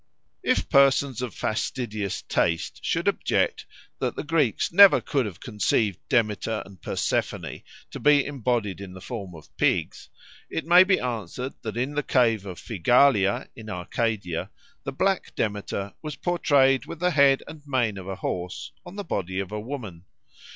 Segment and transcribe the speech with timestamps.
[0.41, 3.67] If persons of fastidious taste should object
[3.99, 8.99] that the Greeks never could have conceived Demeter and Persephone to be embodied in the
[8.99, 10.09] form of pigs,
[10.49, 14.49] it may be answered that in the cave of Phigalia in Arcadia
[14.85, 19.03] the Black Demeter was portrayed with the head and mane of a horse on the
[19.03, 20.05] body of a woman.